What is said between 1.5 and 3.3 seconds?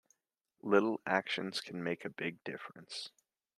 can make a big difference.